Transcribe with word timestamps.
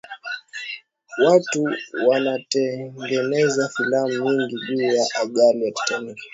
watu 1.25 1.65
wanatengeneza 2.07 3.69
filamu 3.77 4.07
nyingi 4.31 4.55
juu 4.67 4.81
ya 4.81 5.07
ajali 5.21 5.65
ya 5.65 5.71
titanic 5.71 6.17